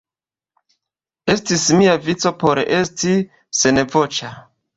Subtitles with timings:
[1.33, 3.15] Estis mia vico por esti
[3.61, 4.33] senvoĉa.